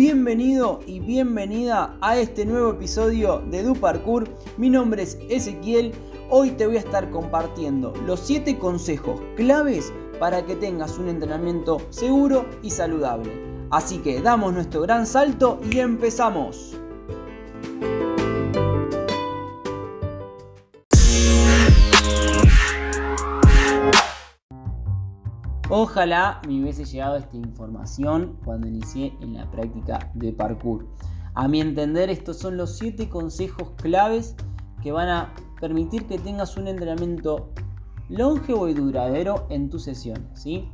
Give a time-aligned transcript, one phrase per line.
[0.00, 4.26] Bienvenido y bienvenida a este nuevo episodio de Du Parkour.
[4.56, 5.92] Mi nombre es Ezequiel.
[6.30, 11.82] Hoy te voy a estar compartiendo los 7 consejos claves para que tengas un entrenamiento
[11.90, 13.30] seguro y saludable.
[13.70, 16.79] Así que damos nuestro gran salto y empezamos.
[25.72, 30.88] Ojalá me hubiese llegado esta información cuando inicié en la práctica de parkour.
[31.34, 34.34] A mi entender, estos son los 7 consejos claves
[34.82, 37.52] que van a permitir que tengas un entrenamiento
[38.08, 40.24] longevo y duradero en tus sesiones.
[40.34, 40.68] ¿sí?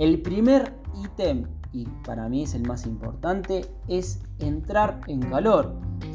[0.00, 0.74] El primer
[1.04, 5.72] ítem, y para mí es el más importante, es entrar en calor.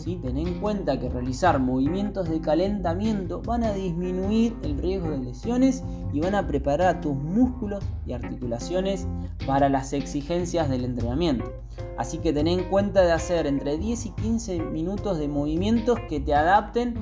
[0.08, 0.20] ¿Sí?
[0.22, 5.84] Ten en cuenta que realizar movimientos de calentamiento van a disminuir el riesgo de lesiones
[6.14, 9.06] y van a preparar a tus músculos y articulaciones
[9.46, 11.52] para las exigencias del entrenamiento.
[11.98, 16.22] Así que ten en cuenta de hacer entre 10 y 15 minutos de movimientos que
[16.22, 16.96] te adapten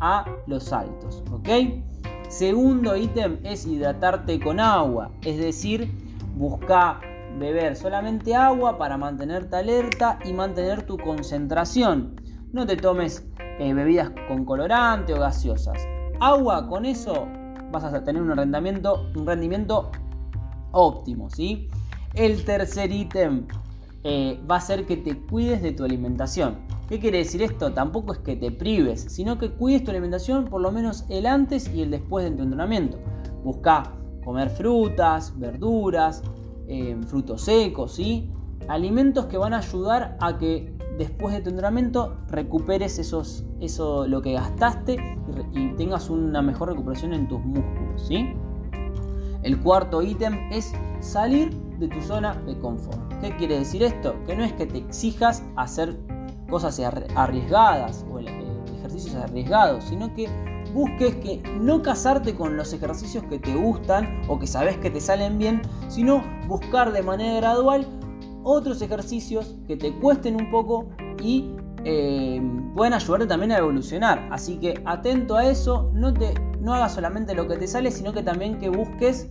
[0.00, 1.22] a los saltos.
[1.30, 1.48] ¿ok?
[2.28, 5.90] Segundo ítem es hidratarte con agua, es decir,
[6.36, 7.00] busca
[7.38, 12.16] beber solamente agua para mantenerte alerta y mantener tu concentración.
[12.52, 15.76] No te tomes eh, bebidas con colorante o gaseosas.
[16.18, 17.26] Agua, con eso
[17.70, 19.90] vas a tener un rendimiento,
[20.72, 21.68] óptimo, ¿sí?
[22.14, 23.46] El tercer ítem
[24.02, 26.56] eh, va a ser que te cuides de tu alimentación.
[26.88, 27.72] ¿Qué quiere decir esto?
[27.74, 31.70] Tampoco es que te prives, sino que cuides tu alimentación por lo menos el antes
[31.74, 32.98] y el después de tu entrenamiento.
[33.44, 33.92] Busca
[34.24, 36.22] comer frutas, verduras,
[36.66, 38.30] eh, frutos secos, ¿sí?
[38.68, 44.20] Alimentos que van a ayudar a que después de tu entrenamiento recuperes esos, eso, lo
[44.20, 44.94] que gastaste
[45.52, 48.34] y, y tengas una mejor recuperación en tus músculos, ¿sí?
[49.42, 52.98] El cuarto ítem es salir de tu zona de confort.
[53.20, 54.16] ¿Qué quiere decir esto?
[54.26, 55.96] Que no es que te exijas hacer
[56.50, 56.80] cosas
[57.14, 60.28] arriesgadas o ejercicios arriesgados, sino que
[60.74, 65.00] busques que no casarte con los ejercicios que te gustan o que sabes que te
[65.00, 67.86] salen bien, sino buscar de manera gradual
[68.44, 70.88] otros ejercicios que te cuesten un poco
[71.22, 71.50] y
[71.84, 72.40] eh,
[72.74, 74.28] pueden ayudarte también a evolucionar.
[74.30, 78.12] Así que atento a eso, no, te, no hagas solamente lo que te sale, sino
[78.12, 79.28] que también que busques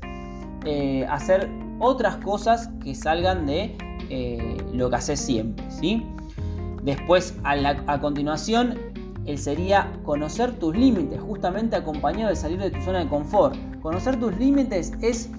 [0.66, 3.78] eh, hacer otras cosas que salgan de
[4.10, 5.64] eh, lo que haces siempre.
[5.70, 6.06] ¿sí?
[6.84, 8.80] Después, a, continuación,
[9.26, 13.56] él sería conocer tus límites, justamente acompañado de salir de tu zona de confort.
[13.82, 15.30] Conocer tus límites es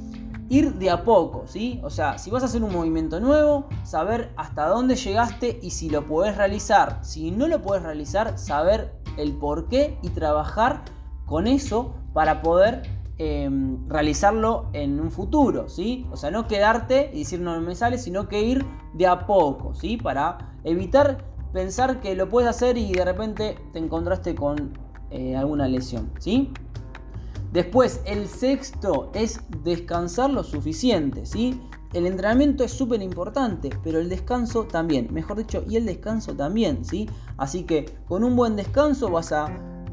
[0.48, 1.80] ir de a poco, ¿sí?
[1.82, 5.90] O sea, si vas a hacer un movimiento nuevo, saber hasta dónde llegaste y si
[5.90, 6.98] lo puedes realizar.
[7.02, 10.82] Si no lo puedes realizar, saber el por qué y trabajar
[11.26, 12.82] con eso para poder
[13.18, 16.06] em, realizarlo en un futuro, ¿sí?
[16.10, 19.74] O sea, no quedarte y decir no me sale, sino que ir de a poco,
[19.74, 19.96] ¿sí?
[19.96, 24.78] Para evitar pensar que lo puedes hacer y de repente te encontraste con
[25.10, 26.52] eh, alguna lesión, ¿sí?
[27.52, 31.60] Después, el sexto es descansar lo suficiente, ¿sí?
[31.94, 36.84] El entrenamiento es súper importante, pero el descanso también, mejor dicho, y el descanso también,
[36.84, 37.08] ¿sí?
[37.38, 39.46] Así que con un buen descanso vas a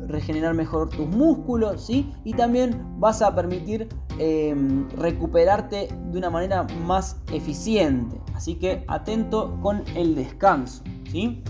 [0.07, 2.13] regenerar mejor tus músculos, ¿sí?
[2.25, 3.87] Y también vas a permitir
[4.19, 8.19] em, recuperarte de una manera más eficiente.
[8.33, 11.41] Así que atento con el descanso, ¿sí?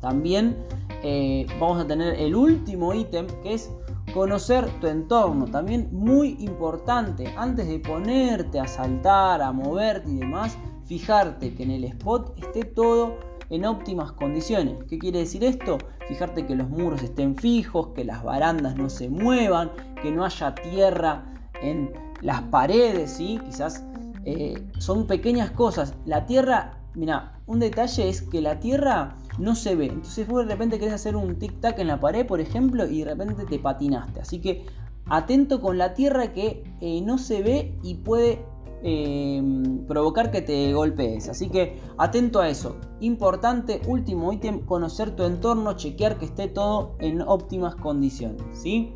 [0.00, 0.56] También
[1.02, 3.70] eh, vamos a tener el último ítem que es
[4.12, 10.56] conocer tu entorno, también muy importante, antes de ponerte a saltar, a moverte y demás,
[10.84, 13.18] fijarte que en el spot esté todo
[13.50, 14.76] en óptimas condiciones.
[14.88, 15.78] ¿Qué quiere decir esto?
[16.08, 19.70] Fijarte que los muros estén fijos, que las barandas no se muevan,
[20.02, 21.24] que no haya tierra
[21.62, 21.92] en
[22.22, 23.40] las paredes, ¿sí?
[23.44, 23.84] Quizás
[24.24, 25.94] eh, son pequeñas cosas.
[26.04, 29.86] La tierra, mira, un detalle es que la tierra no se ve.
[29.86, 33.04] Entonces vos de repente querés hacer un tic-tac en la pared, por ejemplo, y de
[33.06, 34.20] repente te patinaste.
[34.20, 34.66] Así que
[35.06, 38.44] atento con la tierra que eh, no se ve y puede
[38.82, 41.28] Em, provocar que te golpees.
[41.28, 42.76] Así que atento a eso.
[43.00, 48.42] Importante, último ítem, conocer tu entorno, chequear que esté todo en óptimas condiciones.
[48.52, 48.94] ¿sí?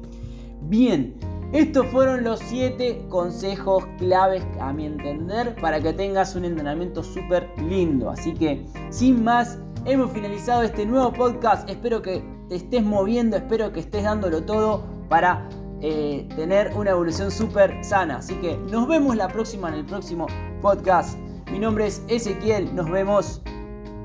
[0.62, 1.16] Bien,
[1.54, 7.48] estos fueron los 7 consejos claves a mi entender para que tengas un entrenamiento súper
[7.58, 8.10] lindo.
[8.10, 11.70] Así que, sin más, hemos finalizado este nuevo podcast.
[11.70, 15.48] Espero que te estés moviendo, espero que estés dándolo todo para
[15.80, 18.16] eh, tener una evolución súper sana.
[18.16, 20.26] Así que nos vemos la próxima en el próximo
[20.60, 21.16] podcast.
[21.52, 23.42] Mi nombre es Ezequiel, nos vemos.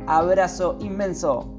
[0.05, 1.58] Abrazo inmenso.